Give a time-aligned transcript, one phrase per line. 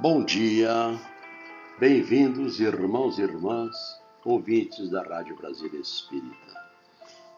[0.00, 0.96] Bom dia,
[1.76, 6.70] bem-vindos, irmãos e irmãs, ouvintes da Rádio Brasília Espírita.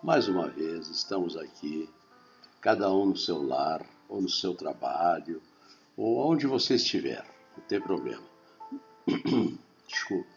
[0.02, 1.88] Mais uma vez estamos aqui,
[2.60, 5.40] cada um no seu lar, ou no seu trabalho,
[5.96, 7.24] ou onde você estiver,
[7.56, 8.24] não tem problema.
[9.88, 10.28] Desculpa.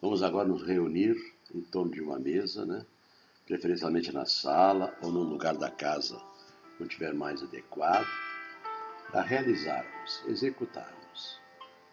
[0.00, 1.16] Vamos agora nos reunir
[1.52, 2.86] em torno de uma mesa, né?
[3.46, 6.22] preferencialmente na sala ou no lugar da casa,
[6.80, 8.06] onde estiver mais adequado
[9.12, 11.38] para realizarmos, executarmos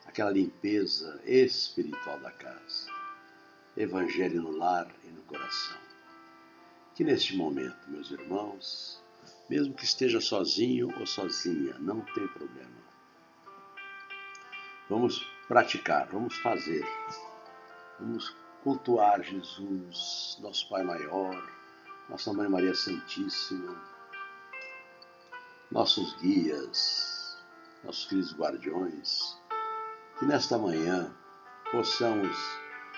[0.08, 2.90] aquela limpeza espiritual da casa,
[3.76, 5.78] evangelho no lar e no coração.
[6.96, 9.04] Que neste momento, meus irmãos,
[9.50, 12.80] mesmo que esteja sozinho ou sozinha, não tem problema.
[14.90, 16.86] Vamos praticar, vamos fazer,
[18.00, 21.52] vamos cultuar Jesus, nosso Pai Maior,
[22.10, 23.99] nossa Mãe Maria Santíssima,
[25.72, 27.38] nossos guias,
[27.84, 29.38] nossos queridos guardiões,
[30.18, 31.16] que nesta manhã
[31.72, 32.36] possamos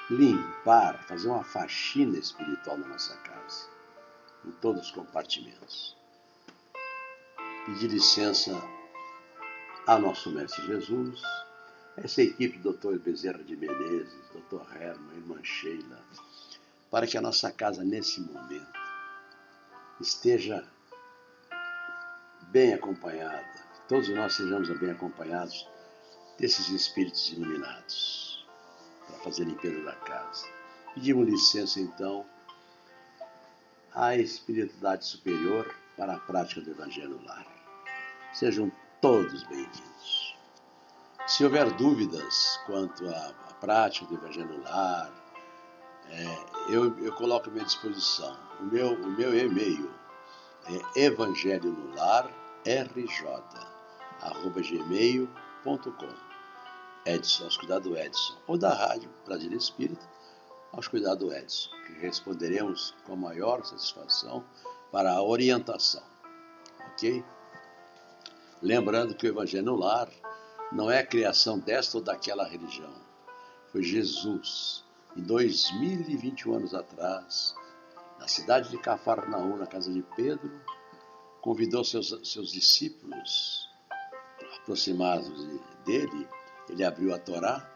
[0.10, 3.68] limpar, fazer uma faxina espiritual na nossa casa,
[4.46, 5.98] em todos os compartimentos.
[7.66, 8.52] Pedir licença
[9.86, 11.22] a nosso Mestre Jesus,
[11.98, 12.98] essa equipe do Dr.
[13.00, 14.62] Bezerra de Menezes, Dr.
[14.76, 16.00] Herman, Irmã Sheila,
[16.90, 18.80] para que a nossa casa, nesse momento,
[20.00, 20.66] esteja
[22.52, 23.46] bem acompanhada,
[23.88, 25.68] todos nós sejamos bem acompanhados
[26.38, 28.46] desses espíritos iluminados
[29.08, 30.48] para fazer a limpeza da casa.
[30.94, 32.26] Pedimos licença então
[33.94, 37.46] à espiritualidade superior para a prática do Evangelho Lar.
[38.34, 40.38] Sejam todos bem-vindos.
[41.28, 45.14] Se houver dúvidas quanto à, prática do Evangelho Lar,
[46.10, 48.38] é, eu, eu coloco à minha disposição.
[48.60, 49.90] O meu, o meu e-mail
[50.96, 54.32] é evangelho no lar rj.gmail.com
[57.06, 60.08] Edson, aos cuidados do Edson, ou da Rádio Brasília Espírita,
[60.72, 64.44] aos cuidados do Edson, que responderemos com a maior satisfação
[64.92, 66.04] para a orientação.
[66.92, 67.26] Ok?
[68.62, 70.08] Lembrando que o Evangelho no Lar
[70.72, 72.94] não é a criação desta ou daquela religião.
[73.72, 77.56] Foi Jesus, em 2021 anos atrás,
[78.20, 80.52] na cidade de Cafarnaum, na casa de Pedro,
[81.42, 83.70] convidou seus, seus discípulos
[84.62, 85.48] aproximados
[85.86, 86.28] dele.
[86.70, 87.68] Ele abriu a Torá,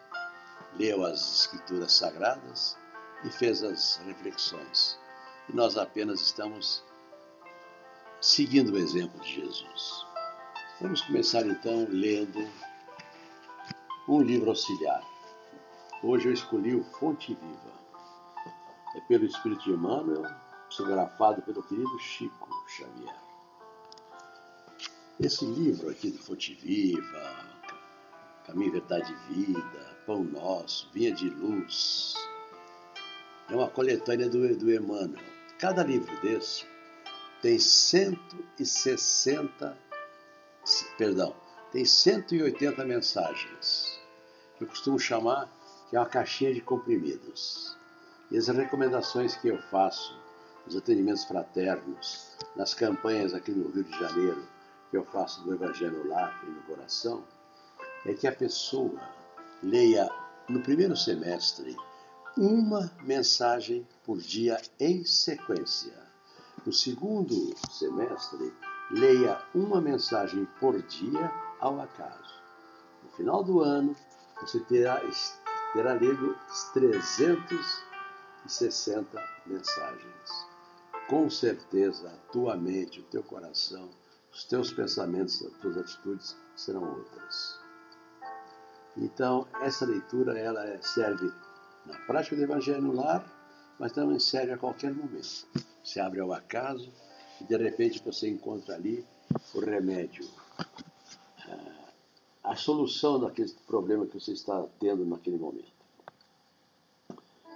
[0.77, 2.77] leu as escrituras sagradas
[3.23, 4.97] e fez as reflexões.
[5.49, 6.83] E nós apenas estamos
[8.21, 10.05] seguindo o exemplo de Jesus.
[10.79, 12.39] Vamos começar então lendo
[14.07, 15.03] um livro auxiliar.
[16.03, 17.75] Hoje eu escolhi o Fonte Viva.
[18.95, 20.23] É pelo Espírito de Emmanuel,
[20.69, 23.24] psicografado pelo querido Chico Xavier.
[25.17, 27.33] Esse livro aqui do Fonte Viva,
[28.45, 32.15] Caminho, Verdade e Vida, Pão Nosso, Vinha de Luz,
[33.49, 35.23] é uma coletânea do, do Emmanuel.
[35.57, 36.65] Cada livro desse
[37.41, 39.77] tem 160,
[40.97, 41.33] perdão,
[41.71, 43.97] tem 180 mensagens,
[44.57, 45.49] que eu costumo chamar
[45.89, 47.77] que é uma caixinha de comprimidos.
[48.29, 50.19] E as recomendações que eu faço
[50.65, 54.54] nos atendimentos fraternos, nas campanhas aqui no Rio de Janeiro,
[54.95, 57.21] que eu faço do Evangelho lá e no coração
[58.05, 58.97] é que a pessoa
[59.61, 60.09] leia
[60.47, 61.75] no primeiro semestre
[62.37, 66.01] uma mensagem por dia em sequência.
[66.65, 68.53] No segundo semestre,
[68.89, 71.29] leia uma mensagem por dia
[71.59, 72.41] ao acaso.
[73.03, 73.93] No final do ano,
[74.39, 75.01] você terá,
[75.73, 76.37] terá lido
[76.73, 80.47] 360 mensagens.
[81.09, 83.89] Com certeza, a tua mente, o teu coração
[84.35, 87.57] os teus pensamentos, as tuas atitudes serão outras.
[88.97, 91.31] Então, essa leitura ela é, serve
[91.85, 93.25] na prática do Evangelho no lar,
[93.79, 95.47] mas também serve a qualquer momento.
[95.83, 96.91] Se abre ao acaso
[97.39, 99.05] e de repente você encontra ali
[99.53, 100.27] o remédio,
[101.47, 101.91] ah,
[102.43, 105.73] a solução daquele problema que você está tendo naquele momento.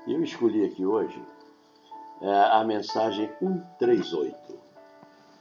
[0.08, 1.22] Eu escolhi aqui hoje
[2.22, 4.60] é, a mensagem 138.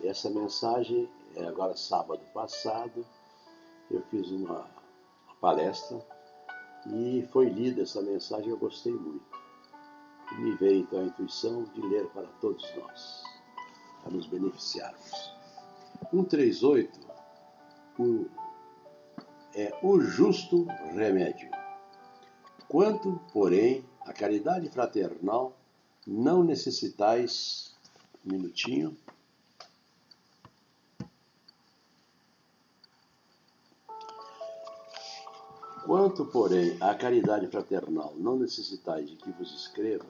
[0.02, 1.08] Essa mensagem
[1.38, 3.06] é, agora sábado passado,
[3.90, 4.60] eu fiz uma,
[5.26, 6.04] uma palestra
[6.86, 9.24] e foi lida essa mensagem, eu gostei muito.
[10.32, 13.22] E me veio então a intuição de ler para todos nós,
[14.02, 15.32] para nos beneficiarmos.
[16.10, 17.00] 138
[17.98, 18.26] o,
[19.54, 21.50] é o justo remédio.
[22.68, 25.56] Quanto, porém, a caridade fraternal,
[26.06, 27.74] não necessitais,
[28.26, 28.96] um minutinho,
[35.98, 40.06] Quanto, porém, à caridade fraternal, não necessitais de que vos escreva,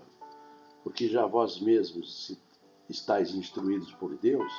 [0.84, 2.38] porque já vós mesmos
[2.90, 4.52] estáis instruídos por Deus,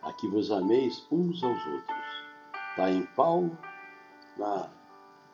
[0.00, 2.06] a que vos ameis uns aos outros.
[2.70, 3.58] Está em Paulo,
[4.38, 4.70] na,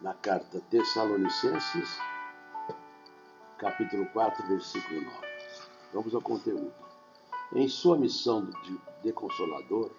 [0.01, 1.97] na carta Tessalonicenses,
[3.57, 5.17] capítulo 4, versículo 9.
[5.93, 6.75] Vamos ao conteúdo.
[7.53, 9.93] Em sua missão de, de consolador,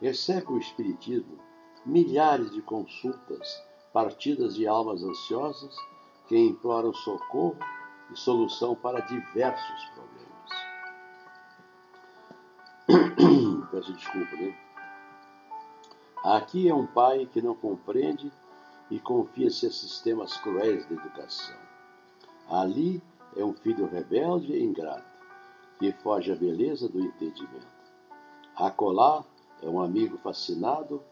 [0.00, 1.49] recebe o Espiritismo
[1.84, 3.62] milhares de consultas
[3.92, 5.74] partidas de almas ansiosas
[6.28, 7.56] que imploram socorro
[8.12, 10.30] e solução para diversos problemas.
[13.70, 14.56] Peço desculpa, né?
[16.24, 18.30] Aqui é um pai que não compreende
[18.90, 21.56] e confia-se a sistemas cruéis de educação.
[22.48, 23.02] Ali
[23.36, 25.04] é um filho rebelde e ingrato,
[25.78, 27.66] que foge à beleza do entendimento.
[28.56, 29.24] Acolá
[29.62, 31.02] é um amigo fascinado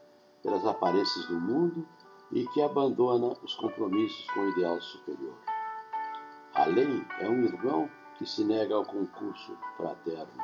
[0.48, 1.86] pelas aparências do mundo
[2.32, 5.34] e que abandona os compromissos com o ideal superior.
[6.54, 10.42] Além, é um irmão que se nega ao concurso fraterno.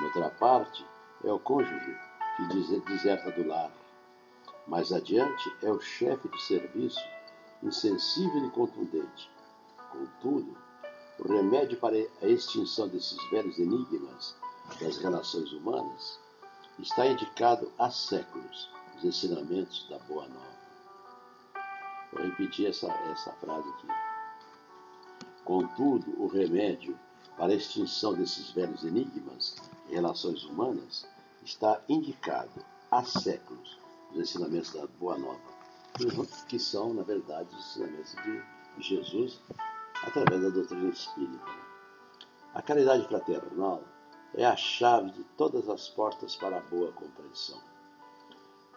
[0.00, 0.84] Noutra parte,
[1.22, 1.96] é o cônjuge
[2.36, 3.70] que deserta do lar.
[4.66, 7.00] Mais adiante, é o chefe de serviço,
[7.62, 9.30] insensível e contundente.
[9.92, 10.56] Contudo,
[11.20, 14.36] o remédio para a extinção desses velhos enigmas
[14.80, 16.18] das relações humanas
[16.80, 20.58] está indicado há séculos nos ensinamentos da Boa Nova.
[22.12, 23.86] Vou repetir essa, essa frase aqui.
[25.44, 26.98] Contudo, o remédio
[27.36, 29.56] para a extinção desses velhos enigmas
[29.88, 31.06] em relações humanas
[31.44, 33.78] está indicado há séculos
[34.10, 35.38] nos ensinamentos da Boa Nova,
[36.48, 38.42] que são, na verdade, os ensinamentos de
[38.82, 39.40] Jesus
[40.02, 41.44] através da doutrina espírita.
[42.54, 43.82] A caridade fraternal
[44.34, 47.60] é a chave de todas as portas para a boa compreensão.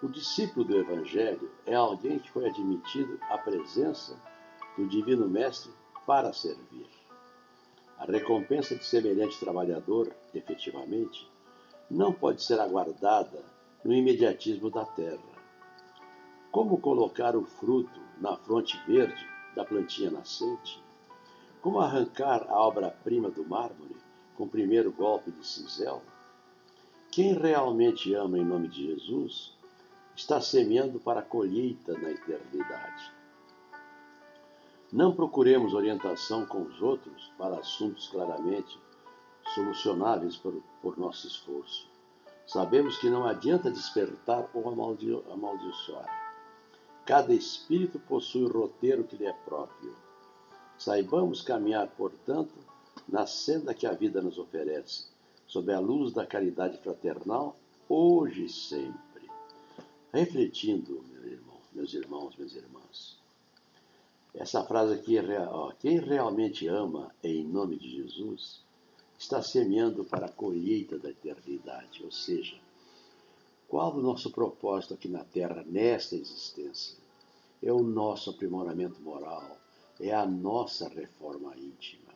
[0.03, 4.18] O discípulo do Evangelho é alguém que foi admitido à presença
[4.75, 5.71] do Divino Mestre
[6.07, 6.88] para servir.
[8.00, 11.30] A recompensa de semelhante trabalhador, efetivamente,
[11.88, 13.45] não pode ser aguardada
[13.86, 15.21] no imediatismo da terra.
[16.51, 19.24] Como colocar o fruto na fronte verde
[19.56, 20.83] da plantinha nascente?
[21.62, 23.95] Como arrancar a obra-prima do mármore
[24.36, 26.01] com o primeiro golpe de cinzel?
[27.12, 29.50] Quem realmente ama em nome de Jesus
[30.22, 33.12] está semeando para a colheita na eternidade.
[34.94, 38.80] Não procuremos orientação com os outros para assuntos claramente
[39.56, 41.90] solucionáveis por, por nosso esforço.
[42.46, 46.22] Sabemos que não adianta despertar ou amaldiçoar.
[47.04, 49.96] Cada espírito possui o roteiro que lhe é próprio.
[50.78, 52.54] Saibamos caminhar, portanto,
[53.08, 55.06] na senda que a vida nos oferece,
[55.48, 57.58] sob a luz da caridade fraternal,
[57.90, 59.11] hoje e sempre
[60.12, 63.18] refletindo, meu irmão, meus irmãos, minhas irmãs.
[64.34, 65.16] Essa frase aqui.
[65.80, 68.62] Quem realmente ama em nome de Jesus
[69.18, 72.04] está semeando para a colheita da eternidade.
[72.04, 72.58] Ou seja,
[73.68, 76.98] qual o nosso propósito aqui na Terra, nesta existência?
[77.62, 79.58] É o nosso aprimoramento moral,
[80.00, 82.12] é a nossa reforma íntima.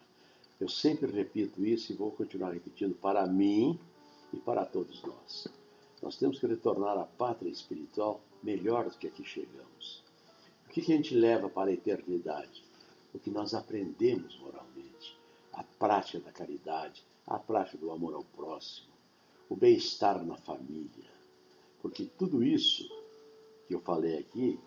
[0.60, 3.80] Eu sempre repito isso e vou continuar repetindo para mim
[4.34, 5.48] e para todos nós.
[6.02, 10.04] Nós temos que retornar à pátria espiritual melhor do que aqui chegamos.
[10.66, 12.64] O que, a gente leva para a eternidade?
[13.14, 15.18] O que nós aprendemos moralmente,
[15.54, 18.90] a prática da caridade, a prática do amor ao próximo,
[19.50, 21.10] o bem-estar na família.
[21.82, 22.88] Porque tudo isso
[23.68, 24.60] que eu falei aqui,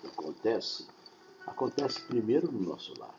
[0.00, 0.86] que acontece,
[1.46, 3.18] acontece primeiro no nosso lar.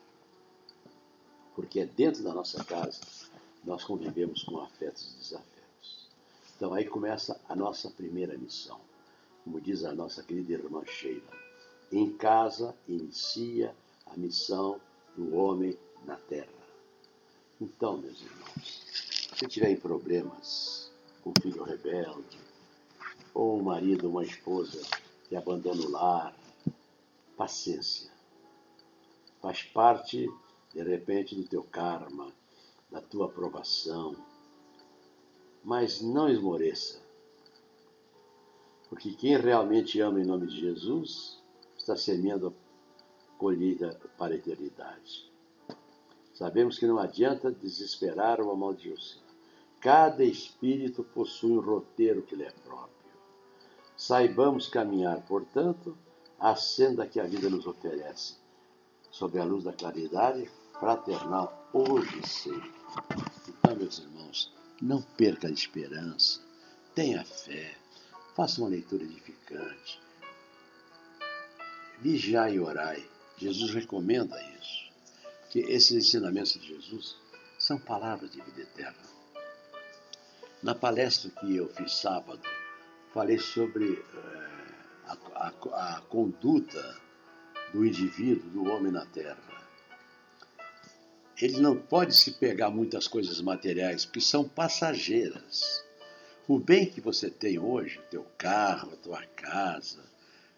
[1.54, 3.00] Porque é dentro da nossa casa
[3.64, 5.55] nós convivemos com afetos e desafios.
[6.56, 8.80] Então aí começa a nossa primeira missão.
[9.44, 11.30] Como diz a nossa querida irmã Sheila.
[11.92, 14.80] Em casa inicia a missão
[15.14, 16.48] do homem na terra.
[17.60, 18.84] Então, meus irmãos,
[19.38, 20.90] se tiverem problemas
[21.22, 22.38] com um filho rebelde,
[23.34, 24.80] ou um marido, uma esposa
[25.28, 26.34] que abandona o lar,
[27.36, 28.10] paciência.
[29.42, 30.26] Faz parte,
[30.72, 32.32] de repente, do teu karma,
[32.90, 34.16] da tua aprovação
[35.66, 37.02] mas não esmoreça.
[38.88, 41.42] Porque quem realmente ama em nome de Jesus
[41.76, 45.28] está semeando a colheita para a eternidade.
[46.32, 49.26] Sabemos que não adianta desesperar ou amaldiçoar.
[49.80, 52.94] Cada espírito possui um roteiro que lhe é próprio.
[53.96, 55.98] Saibamos caminhar, portanto,
[56.38, 58.36] a senda que a vida nos oferece,
[59.10, 62.72] sob a luz da claridade fraternal hoje sempre.
[63.48, 66.40] Então, meus irmãos, não perca a esperança.
[66.94, 67.76] Tenha fé.
[68.34, 70.00] Faça uma leitura edificante.
[72.00, 73.08] vigiai e orai.
[73.38, 74.90] Jesus recomenda isso.
[75.50, 77.16] Que esses ensinamentos de Jesus
[77.58, 79.06] são palavras de vida eterna.
[80.62, 82.42] Na palestra que eu fiz sábado,
[83.12, 84.56] falei sobre é,
[85.06, 87.00] a, a, a conduta
[87.72, 89.55] do indivíduo, do homem na Terra.
[91.38, 95.84] Ele não pode se pegar muitas coisas materiais, que são passageiras.
[96.48, 100.02] O bem que você tem hoje, teu carro, a tua casa,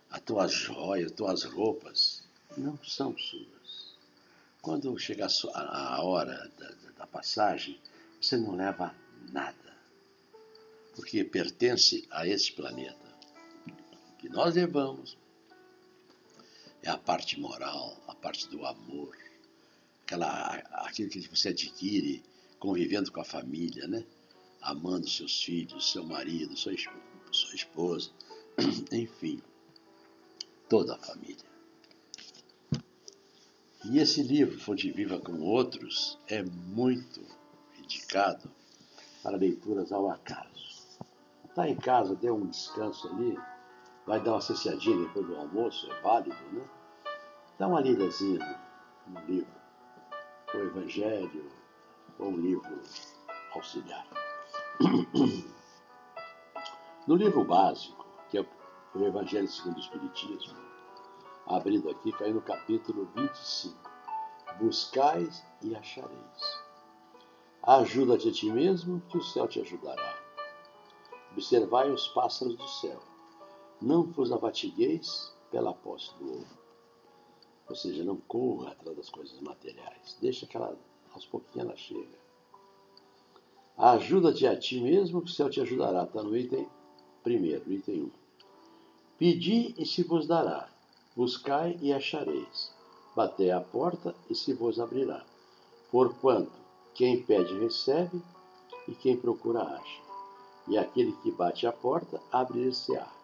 [0.09, 2.23] as tuas joias, as tuas roupas,
[2.57, 3.97] não são suas.
[4.63, 7.81] Quando chegar a hora da, da passagem,
[8.21, 8.95] você não leva
[9.33, 9.77] nada,
[10.95, 13.09] porque pertence a este planeta.
[14.13, 15.17] O que nós levamos
[16.83, 19.17] é a parte moral, a parte do amor,
[20.09, 22.25] aquela, aquilo que você adquire
[22.59, 24.05] convivendo com a família, né?
[24.63, 26.73] amando seus filhos, seu marido, sua,
[27.31, 28.11] sua esposa,
[28.91, 29.43] enfim,
[30.69, 31.47] toda a família.
[33.85, 37.21] E esse livro, Fonte Viva com Outros, é muito
[37.79, 38.51] indicado
[39.23, 40.89] para leituras ao acaso.
[41.45, 43.39] Está em casa, dê um descanso ali,
[44.07, 46.67] vai dar uma cesseadinha depois do almoço, é válido, né?
[47.59, 48.39] Dá uma lidazinha
[49.07, 49.58] no livro,
[50.55, 51.45] o Evangelho,
[52.19, 52.81] ou um livro
[53.55, 54.07] auxiliar.
[57.07, 58.47] No livro básico, que é
[58.95, 60.59] o Evangelho segundo o Espiritismo,
[61.47, 63.77] abrindo aqui, cai no capítulo 25.
[64.61, 66.63] Buscais e achareis.
[67.63, 70.19] Ajuda-te a ti mesmo, que o céu te ajudará.
[71.33, 73.01] Observai os pássaros do céu.
[73.81, 76.58] Não vos abatigueis pela posse do ouro.
[77.69, 80.17] Ou seja, não corra atrás das coisas materiais.
[80.21, 80.77] Deixa que ela,
[81.13, 82.19] aos pouquinhos ela chega.
[83.77, 86.05] Ajuda-te a ti mesmo, que o céu te ajudará.
[86.05, 86.67] Está no item
[87.23, 88.05] primeiro, item 1.
[88.05, 88.11] Um.
[89.19, 90.69] Pedi e se vos dará.
[91.15, 92.73] Buscai e achareis.
[93.15, 95.25] Batei à porta e se vos abrirá.
[95.91, 96.53] Porquanto
[96.95, 98.23] quem pede recebe
[98.87, 100.03] e quem procura acha.
[100.69, 103.18] E aquele que bate à porta abrir-se-á.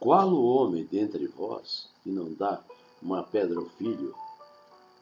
[0.00, 2.60] Qual o homem dentre vós que não dá
[3.00, 4.14] uma pedra ao filho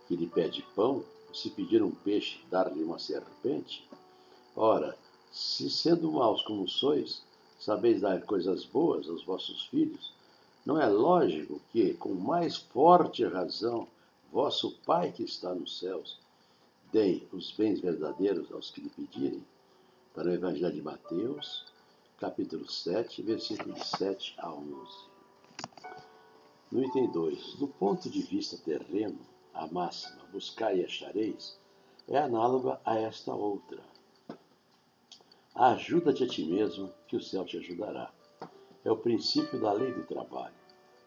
[0.07, 1.05] que lhe pede pão?
[1.33, 3.87] se pedir um peixe, dar-lhe uma serpente?
[4.57, 4.97] Ora,
[5.31, 7.23] se sendo maus como sois,
[7.59, 10.13] sabeis dar coisas boas aos vossos filhos,
[10.65, 13.87] não é lógico que, com mais forte razão,
[14.33, 16.19] vosso Pai que está nos céus,
[16.93, 19.43] deem os bens verdadeiros aos que lhe pedirem?
[20.15, 21.65] Para o Evangelho de Mateus,
[22.19, 24.67] capítulo 7, versículos 7 a 11.
[26.73, 29.21] No item 2, do ponto de vista terreno,
[29.55, 31.57] a máxima, buscai e achareis,
[32.09, 33.81] é análoga a esta outra.
[35.55, 38.13] Ajuda-te a ti mesmo, que o céu te ajudará.
[38.85, 40.55] É o princípio da lei do trabalho.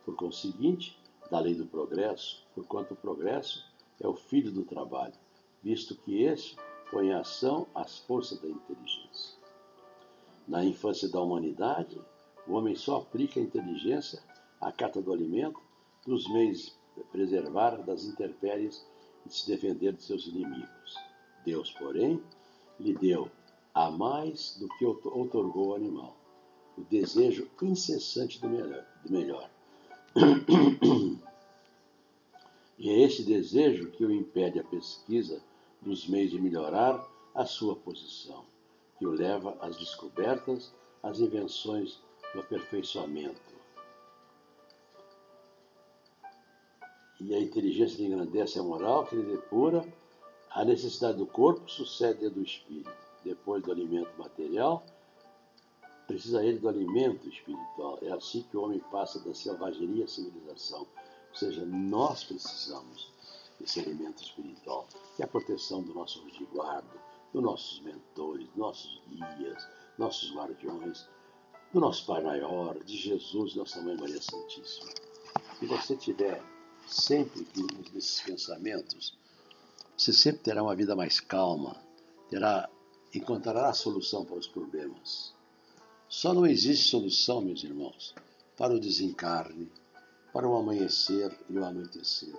[0.05, 0.97] Por conseguinte,
[1.29, 5.13] da lei do progresso, porquanto o progresso é o filho do trabalho,
[5.61, 6.55] visto que este
[6.89, 9.30] põe em ação as forças da inteligência.
[10.47, 11.99] Na infância da humanidade,
[12.47, 14.21] o homem só aplica a inteligência
[14.59, 15.59] à cata do alimento,
[16.05, 16.75] dos meios
[17.11, 18.85] preservar das intempéries
[19.25, 20.95] e se defender de seus inimigos.
[21.45, 22.21] Deus, porém,
[22.79, 23.29] lhe deu
[23.73, 26.17] a mais do que outorgou ao animal,
[26.77, 28.85] o desejo incessante do melhor.
[29.05, 29.49] Do melhor.
[32.77, 35.41] e é esse desejo que o impede a pesquisa
[35.81, 38.45] dos meios de melhorar a sua posição,
[39.01, 41.99] que o leva às descobertas, às invenções
[42.35, 43.41] do aperfeiçoamento,
[47.19, 49.83] e a inteligência lhe engrandece a moral, que lhe depura,
[50.51, 52.91] a necessidade do corpo sucede a do espírito.
[53.23, 54.83] Depois do alimento material,
[56.05, 57.97] precisa ele do alimento espiritual.
[58.03, 60.81] É assim que o homem passa da selvageria à civilização.
[60.81, 63.11] Ou seja, nós precisamos
[63.59, 69.67] desse alimento espiritual, que é a proteção do nosso resguardo, dos nossos mentores, nossos guias,
[69.97, 71.07] nossos guardiões,
[71.73, 74.91] do nosso Pai Maior, de Jesus, nossa Mãe Maria Santíssima.
[75.57, 76.43] Se você tiver
[76.85, 77.47] sempre
[77.93, 79.17] nesses pensamentos,
[79.97, 81.75] você sempre terá uma vida mais calma,
[82.29, 82.69] terá,
[83.13, 85.33] encontrará a solução para os problemas.
[86.09, 88.13] Só não existe solução, meus irmãos,
[88.57, 89.71] para o desencarne,
[90.33, 92.35] para o amanhecer e o anoitecer.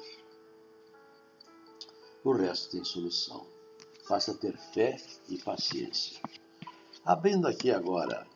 [2.25, 3.52] O resto tem solução.
[4.13, 4.95] Basta ter fé
[5.31, 6.21] e paciência.
[7.03, 8.27] Abrindo aqui agora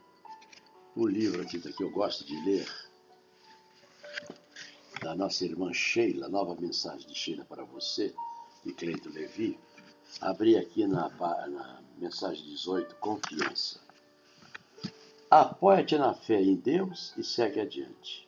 [0.97, 2.67] o livro aqui que eu gosto de ler,
[5.03, 8.15] da nossa irmã Sheila, nova mensagem de Sheila para você,
[8.65, 9.61] de Cleito Levi,
[10.19, 13.79] abri aqui na, na mensagem 18, confiança.
[15.31, 18.27] Apoia-te na fé em Deus e segue adiante.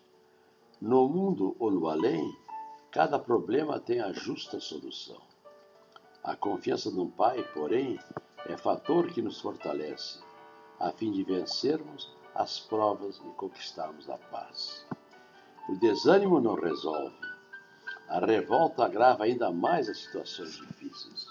[0.83, 2.31] No mundo ou no além,
[2.91, 5.28] cada problema tem a justa solução.
[6.29, 7.99] A confiança num pai, porém,
[8.45, 10.19] é fator que nos fortalece,
[10.79, 14.85] a fim de vencermos as provas e conquistarmos a paz.
[15.71, 17.17] O desânimo não resolve.
[18.11, 21.29] A revolta agrava ainda mais as situações difíceis.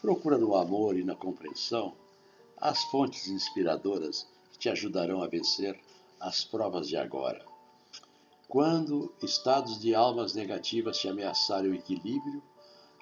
[0.00, 1.94] Procura no amor e na compreensão
[2.56, 5.78] as fontes inspiradoras que te ajudarão a vencer
[6.18, 7.44] as provas de agora.
[8.48, 12.42] Quando estados de almas negativas te ameaçarem o equilíbrio,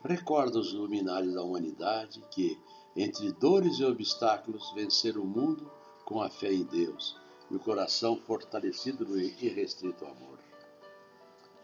[0.05, 2.59] recorda os luminares da humanidade que,
[2.95, 5.71] entre dores e obstáculos, venceram o mundo
[6.05, 7.19] com a fé em Deus
[7.51, 10.39] e o coração fortalecido no irrestrito amor.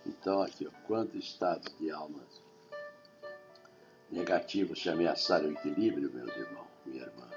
[0.06, 2.40] Então, aqui, ó, quando estados de almas
[4.10, 7.28] negativos te ameaçarem o equilíbrio, meus irmãos, minha irmã,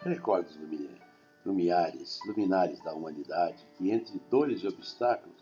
[0.00, 0.58] recorde os
[1.44, 5.36] luminares, luminares da humanidade que, entre dores e obstáculos,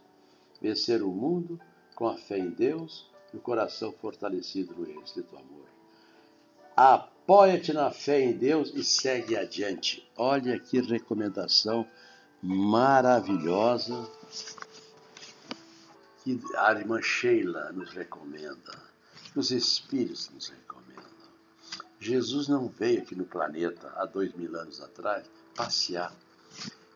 [0.60, 1.60] venceram o mundo
[1.94, 5.66] com a fé em Deus o coração fortalecido no irrestrito amor.
[6.76, 10.06] Apoia-te na fé em Deus e segue adiante.
[10.16, 11.86] Olha que recomendação
[12.42, 14.08] maravilhosa
[16.22, 18.82] que a irmã Sheila nos recomenda,
[19.32, 21.04] que os Espíritos nos recomendam.
[21.98, 25.24] Jesus não veio aqui no planeta há dois mil anos atrás
[25.54, 26.14] passear.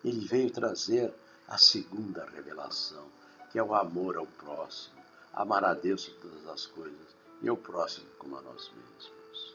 [0.05, 1.13] Ele veio trazer
[1.49, 3.07] a segunda revelação,
[3.51, 5.00] que é o amor ao próximo,
[5.33, 7.07] amar a Deus sobre todas as coisas
[7.43, 9.55] e ao próximo como a nós mesmos.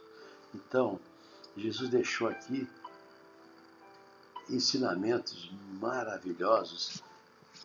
[0.54, 1.00] Então,
[1.56, 2.68] Jesus deixou aqui
[4.50, 7.02] ensinamentos maravilhosos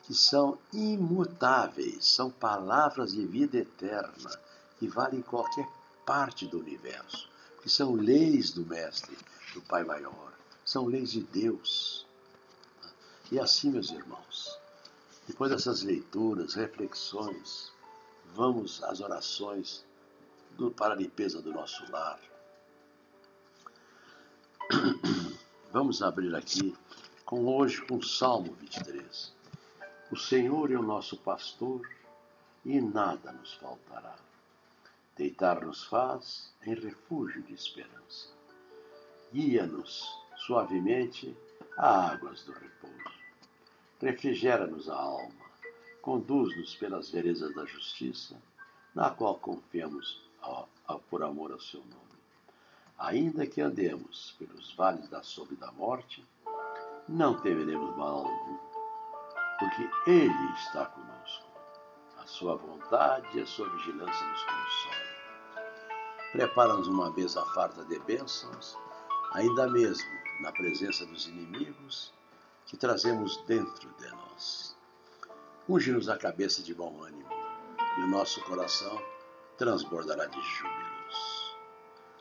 [0.05, 4.31] que são imutáveis, são palavras de vida eterna
[4.79, 5.69] que valem em qualquer
[6.07, 7.29] parte do universo,
[7.62, 9.17] que são leis do Mestre,
[9.55, 10.33] do Pai Maior,
[10.64, 12.07] são leis de Deus.
[13.31, 14.59] E assim, meus irmãos,
[15.26, 17.71] depois dessas leituras, reflexões,
[18.34, 19.84] vamos às orações
[20.56, 22.21] do, para a limpeza do nosso lar.
[25.73, 26.76] Vamos abrir aqui
[27.25, 29.32] com hoje com o Salmo 23.
[30.10, 31.80] O Senhor é o nosso pastor
[32.64, 34.16] e nada nos faltará.
[35.16, 38.28] Deitar-nos faz em refúgio de esperança.
[39.32, 41.36] Guia-nos suavemente
[41.76, 43.14] a águas do repouso.
[44.00, 45.40] Refrigera-nos a alma.
[46.02, 48.41] Conduz-nos pelas veredas da justiça,
[48.95, 50.23] na qual confiamos
[51.08, 51.97] por amor ao seu nome.
[52.99, 56.26] Ainda que andemos pelos vales da sombra e da morte,
[57.08, 58.58] não temeremos mal algum,
[59.58, 61.47] porque Ele está conosco.
[62.19, 65.10] A sua vontade e a sua vigilância nos consolam.
[66.32, 68.76] Prepara-nos uma mesa farta de bênçãos,
[69.32, 70.08] ainda mesmo
[70.43, 72.13] na presença dos inimigos
[72.67, 74.76] que trazemos dentro de nós.
[75.68, 77.28] Unge-nos a cabeça de bom ânimo,
[77.99, 79.00] e o nosso coração
[79.56, 80.90] transbordará de júbilo.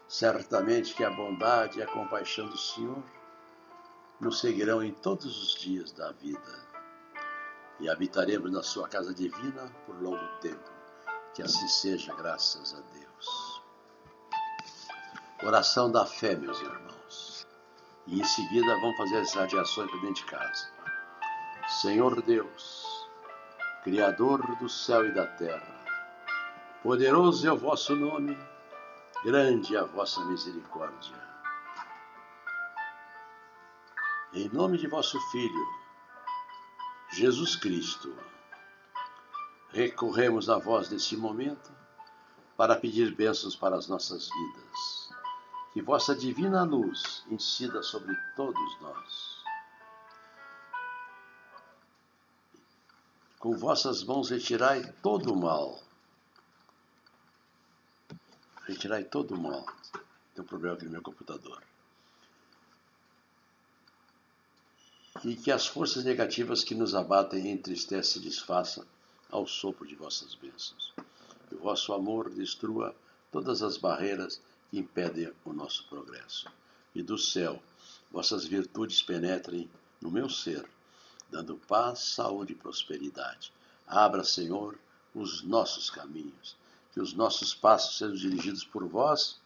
[0.08, 3.04] Certamente que a bondade e a compaixão do Senhor
[4.20, 6.70] nos seguirão em todos os dias da vida
[7.80, 10.70] e habitaremos na sua casa divina por longo tempo.
[11.34, 13.62] Que assim seja, graças a Deus.
[15.44, 17.48] Oração da fé, meus irmãos.
[18.08, 20.68] E em seguida vamos fazer as radiações para dentro de casa.
[21.82, 22.89] Senhor Deus,
[23.84, 25.76] Criador do céu e da terra,
[26.84, 28.38] poderoso é o vosso nome
[29.24, 31.16] grande é a vossa misericórdia.
[34.34, 35.68] Em nome de vosso Filho,
[37.12, 38.16] Jesus Cristo,
[39.70, 41.72] recorremos a vós nesse momento
[42.56, 45.10] para pedir bênçãos para as nossas vidas.
[45.74, 49.29] Que vossa divina luz incida sobre todos nós.
[53.40, 55.82] Com vossas mãos retirai todo o mal
[58.70, 59.66] retirar todo o mal.
[60.36, 61.62] Tem um problema aqui no meu computador.
[65.24, 68.86] E que as forças negativas que nos abatem e entristecem se desfaçam
[69.30, 70.94] ao sopro de vossas bênçãos.
[71.50, 72.96] Que o vosso amor destrua
[73.32, 76.48] todas as barreiras que impedem o nosso progresso.
[76.94, 77.62] E do céu,
[78.12, 80.64] vossas virtudes penetrem no meu ser,
[81.30, 83.54] dando paz, saúde e prosperidade.
[83.88, 84.78] Abra, Senhor,
[85.14, 86.58] os nossos caminhos
[86.92, 89.40] que os nossos passos sejam dirigidos por vós,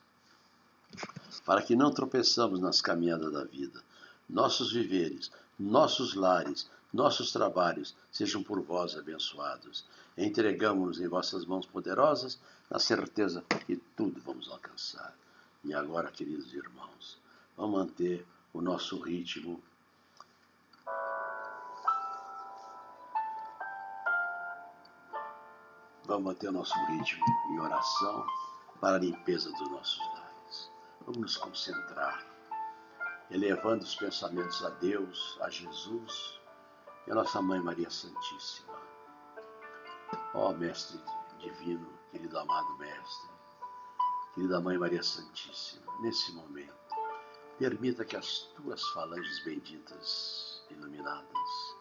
[1.45, 3.83] para que não tropeçamos nas caminhadas da vida.
[4.29, 9.85] Nossos viveres, nossos lares, nossos trabalhos sejam por vós abençoados.
[10.17, 15.15] Entregamos-nos em vossas mãos poderosas, na certeza que tudo vamos alcançar.
[15.63, 17.17] E agora, queridos irmãos,
[17.57, 19.61] vamos manter o nosso ritmo
[26.05, 28.25] vamos manter o nosso ritmo em oração
[28.79, 30.71] para a limpeza dos nossos lares.
[31.01, 32.25] Vamos nos concentrar,
[33.31, 36.39] elevando os pensamentos a Deus, a Jesus
[37.07, 38.73] e a nossa Mãe Maria Santíssima.
[40.33, 40.99] Ó oh, Mestre
[41.39, 43.29] Divino, querido amado Mestre,
[44.33, 46.73] querida Mãe Maria Santíssima, nesse momento,
[47.57, 51.75] permita que as tuas falanges benditas, iluminadas,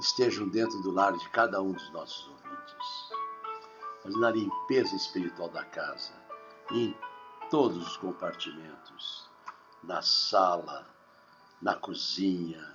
[0.00, 3.23] estejam dentro do lar de cada um dos nossos ouvintes,
[4.04, 6.12] fazendo a limpeza espiritual da casa
[6.70, 6.94] em
[7.50, 9.30] todos os compartimentos,
[9.82, 10.86] na sala,
[11.60, 12.74] na cozinha,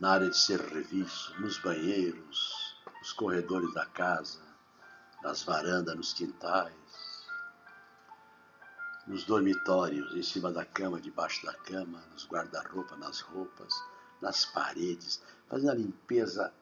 [0.00, 4.42] na área de serviço, nos banheiros, nos corredores da casa,
[5.22, 6.72] nas varandas, nos quintais,
[9.06, 13.72] nos dormitórios, em cima da cama, debaixo da cama, nos guarda-roupa, nas roupas,
[14.20, 16.52] nas paredes, fazendo a limpeza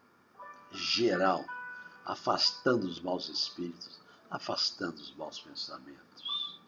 [0.72, 1.44] geral,
[2.04, 6.60] afastando os maus espíritos, afastando os maus pensamentos,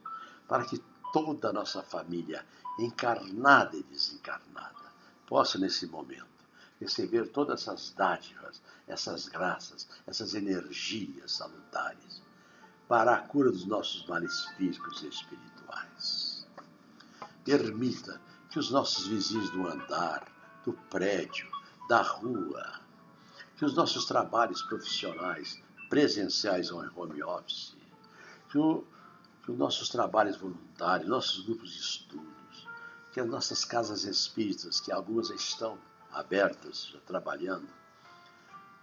[0.48, 2.46] para que toda a nossa família,
[2.78, 4.92] encarnada e desencarnada,
[5.26, 6.36] possa nesse momento
[6.80, 12.22] receber todas essas dádivas, essas graças, essas energias salutares
[12.88, 16.46] para a cura dos nossos males físicos e espirituais.
[17.44, 18.20] Permita
[18.50, 20.26] que os nossos vizinhos do andar,
[20.64, 21.50] do prédio,
[21.88, 22.80] da rua,
[23.56, 27.76] que os nossos trabalhos profissionais, presenciais ou em home office,
[28.50, 28.84] que, o,
[29.42, 32.68] que os nossos trabalhos voluntários, nossos grupos de estudos,
[33.12, 35.78] que as nossas casas espíritas, que algumas estão
[36.12, 37.68] abertas, já trabalhando,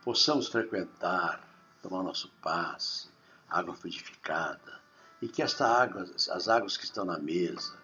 [0.03, 1.47] possamos frequentar,
[1.81, 3.09] tomar nosso passe,
[3.49, 4.81] água fluidificada,
[5.21, 7.77] e que esta água, as águas que estão na mesa,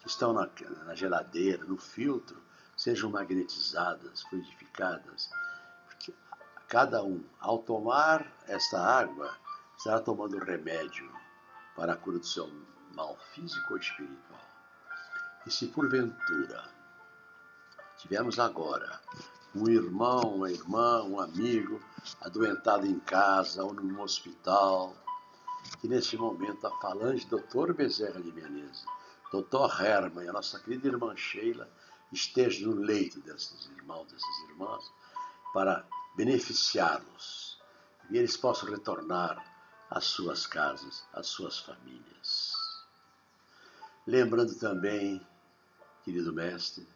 [0.00, 0.48] que estão na,
[0.86, 2.42] na geladeira, no filtro,
[2.76, 5.28] sejam magnetizadas, fluidificadas.
[6.70, 9.36] Cada um, ao tomar esta água,
[9.76, 11.12] estará tomando remédio
[11.76, 12.50] para a cura do seu
[12.94, 14.40] mal físico ou espiritual.
[15.46, 16.80] E se porventura
[18.00, 18.98] Tivemos agora
[19.54, 21.78] um irmão, uma irmã, um amigo
[22.22, 24.96] adoentado em casa ou num hospital,
[25.80, 28.86] que nesse momento a falange doutor Bezerra de Menezes,
[29.30, 31.70] doutor Herman e a nossa querida irmã Sheila
[32.10, 34.90] estejam no leito desses irmãos, dessas irmãs,
[35.52, 35.86] para
[36.16, 37.58] beneficiá-los
[38.10, 39.44] e eles possam retornar
[39.88, 42.52] às suas casas, às suas famílias.
[44.06, 45.24] Lembrando também,
[46.04, 46.86] querido mestre,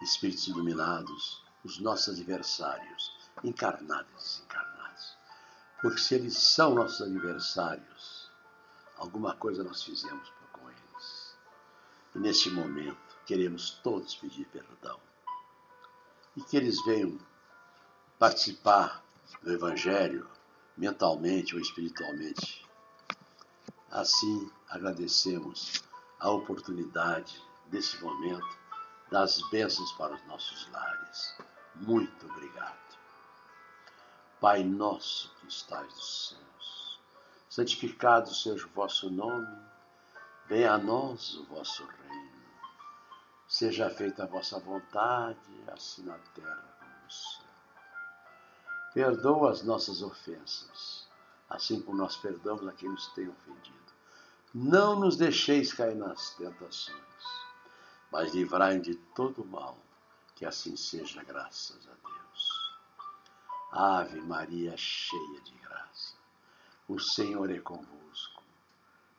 [0.00, 5.16] espíritos iluminados, os nossos adversários, encarnados e desencarnados.
[5.80, 8.30] Porque se eles são nossos adversários,
[8.96, 11.36] alguma coisa nós fizemos com eles.
[12.14, 15.00] E neste momento queremos todos pedir perdão.
[16.36, 17.18] E que eles venham
[18.22, 19.02] participar
[19.42, 20.30] do Evangelho
[20.76, 22.64] mentalmente ou espiritualmente.
[23.90, 25.82] Assim, agradecemos
[26.20, 28.56] a oportunidade desse momento
[29.10, 31.36] das bênçãos para os nossos lares.
[31.74, 32.96] Muito obrigado.
[34.40, 37.00] Pai nosso que estais nos céus,
[37.48, 39.66] santificado seja o vosso nome,
[40.46, 42.42] venha a nós o vosso reino.
[43.48, 47.41] Seja feita a vossa vontade, assim na terra como no céu.
[48.94, 51.06] Perdoa as nossas ofensas,
[51.48, 53.78] assim como nós perdoamos a quem nos tem ofendido.
[54.54, 57.02] Não nos deixeis cair nas tentações
[58.12, 59.78] mas livrai de todo mal,
[60.36, 62.76] que assim seja, graças a Deus.
[63.72, 66.14] Ave Maria, cheia de graça,
[66.86, 68.42] o Senhor é convosco.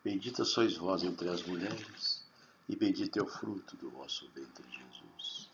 [0.04, 2.24] Bendita sois vós entre as mulheres,
[2.70, 5.50] e bendito é o fruto do vosso ventre, Jesus.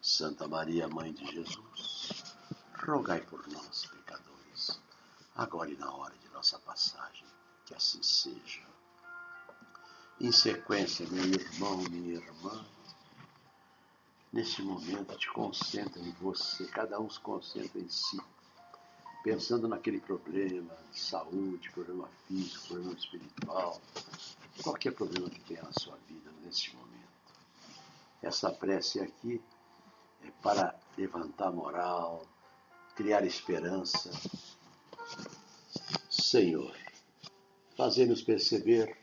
[0.00, 2.21] Santa Maria, Mãe de Jesus,
[2.84, 4.80] rogai por nós, pecadores,
[5.36, 7.26] agora e na hora de nossa passagem,
[7.64, 8.60] que assim seja.
[10.20, 12.64] Em sequência, meu irmão, minha irmã,
[14.32, 18.20] neste momento te concentra em você, cada um se concentra em si,
[19.22, 23.80] pensando naquele problema de saúde, problema físico, problema espiritual,
[24.62, 26.92] qualquer problema que tenha na sua vida neste momento.
[28.20, 29.40] Essa prece aqui
[30.22, 32.24] é para levantar moral,
[32.94, 34.10] criar esperança.
[36.10, 36.74] Senhor,
[37.76, 38.96] fazer-nos perceber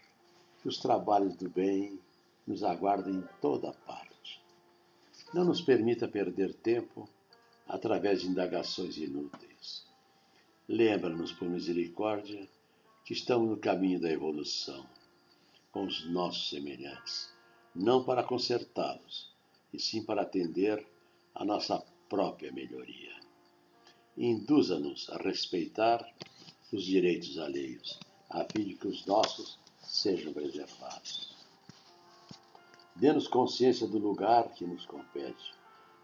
[0.62, 2.00] que os trabalhos do bem
[2.46, 4.42] nos aguardam em toda parte.
[5.34, 7.08] Não nos permita perder tempo
[7.68, 9.86] através de indagações inúteis.
[10.68, 12.48] Lembra-nos, por misericórdia,
[13.06, 14.86] que estamos no caminho da evolução
[15.72, 17.34] com os nossos semelhantes,
[17.76, 19.32] não para consertá-los,
[19.72, 20.86] e sim para atender
[21.34, 23.19] a nossa própria melhoria.
[24.22, 26.06] Induza-nos a respeitar
[26.74, 27.98] os direitos alheios,
[28.30, 31.34] a fim de que os nossos sejam preservados.
[32.98, 35.54] Dê-nos consciência do lugar que nos compete,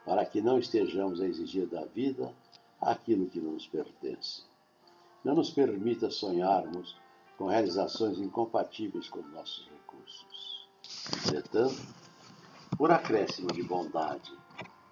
[0.06, 2.34] para que não estejamos a exigir da vida
[2.80, 4.44] aquilo que não nos pertence.
[5.22, 6.96] Não nos permita sonharmos
[7.38, 10.70] com realizações incompatíveis com nossos recursos.
[11.18, 11.86] Entretanto,
[12.78, 14.32] por acréscimo de bondade,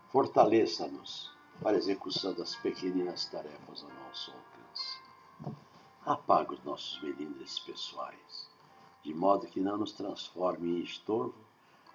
[0.09, 1.32] fortaleça-nos
[1.63, 5.56] para a execução das pequeninas tarefas ao nosso alcance.
[6.06, 8.49] Apaga os nossos melindres pessoais,
[9.02, 11.34] de modo que não nos transforme em estorvo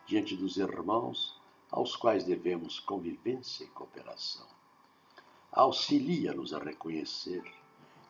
[0.06, 1.38] diante dos irmãos
[1.70, 4.46] aos quais devemos convivência e cooperação.
[5.52, 7.44] Auxilia-nos a reconhecer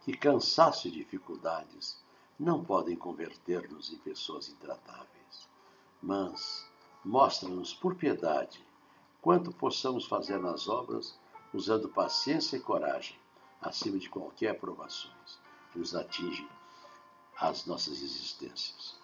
[0.04, 1.98] que cansaço e dificuldades
[2.38, 5.48] não podem converter-nos em pessoas intratáveis,
[6.00, 6.70] mas
[7.04, 8.64] mostra-nos por piedade
[9.20, 11.17] quanto possamos fazer nas obras
[11.52, 13.18] usando paciência e coragem,
[13.60, 15.38] acima de qualquer aprovações
[15.72, 16.48] que nos atinge
[17.40, 18.96] as nossas existências.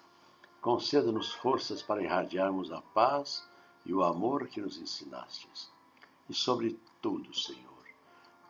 [0.60, 3.46] Conceda-nos forças para irradiarmos a paz
[3.84, 5.70] e o amor que nos ensinastes.
[6.28, 7.84] E, sobretudo, Senhor,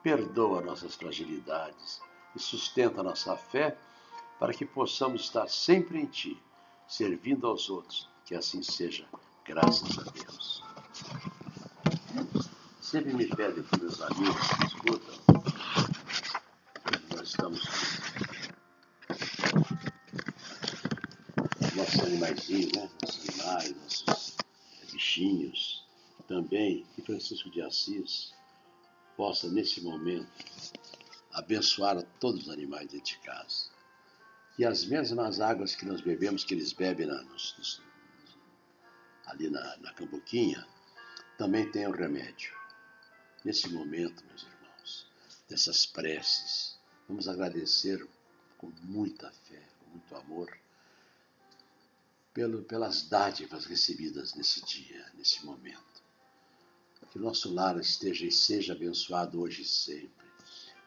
[0.03, 2.01] perdoa nossas fragilidades
[2.35, 3.77] e sustenta nossa fé
[4.39, 6.41] para que possamos estar sempre em Ti,
[6.87, 8.09] servindo aos outros.
[8.25, 9.07] Que assim seja,
[9.45, 10.64] graças a Deus.
[12.95, 15.15] Sempre me pedem aqui meus amigos que escutam,
[17.11, 17.61] nós estamos
[21.75, 22.89] nossos animaizinhos, né?
[23.03, 23.75] Nossos animais,
[24.07, 24.37] nossos
[24.93, 25.85] bichinhos
[26.29, 28.33] também, que Francisco de Assis
[29.17, 30.31] possa, nesse momento,
[31.33, 33.71] abençoar a todos os animais dentro de casa.
[34.57, 37.83] E as mesmas águas que nós bebemos, que eles bebem na, nos, nos,
[39.27, 40.65] ali na, na cambuquinha,
[41.37, 42.64] também o remédio.
[43.45, 45.07] Nesse momento, meus irmãos,
[45.49, 48.07] dessas preces, vamos agradecer
[48.57, 50.59] com muita fé, com muito amor,
[52.33, 56.03] pelo, pelas dádivas recebidas nesse dia, nesse momento.
[57.13, 60.27] Que o nosso lar esteja e seja abençoado hoje e sempre.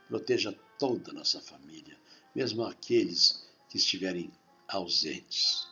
[0.08, 1.98] Proteja toda a nossa família,
[2.34, 4.32] mesmo aqueles que estiverem
[4.68, 5.68] ausentes.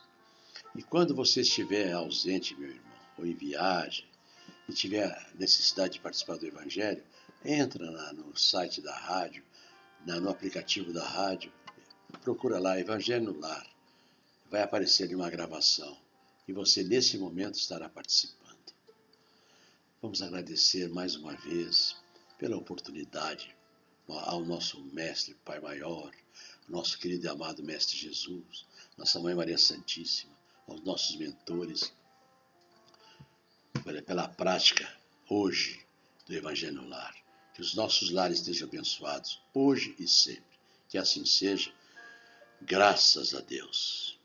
[0.74, 4.06] E quando você estiver ausente, meu irmão, ou em viagem,
[4.68, 7.02] e tiver necessidade de participar do Evangelho,
[7.44, 9.44] entra lá no site da rádio,
[10.04, 11.52] no aplicativo da rádio,
[12.22, 13.66] procura lá Evangelho no Lar.
[14.50, 15.96] Vai aparecer ali uma gravação
[16.46, 18.46] e você nesse momento estará participando.
[20.00, 21.96] Vamos agradecer mais uma vez
[22.38, 23.54] pela oportunidade
[24.08, 26.12] ao nosso Mestre, Pai Maior,
[26.68, 28.64] nosso querido e amado Mestre Jesus,
[28.96, 30.32] nossa Mãe Maria Santíssima,
[30.68, 31.92] aos nossos mentores,
[34.02, 34.88] pela prática
[35.28, 35.80] hoje
[36.26, 37.14] do Evangelho no Lar.
[37.54, 40.44] Que os nossos lares estejam abençoados hoje e sempre.
[40.88, 41.72] Que assim seja.
[42.60, 44.18] Graças a Deus.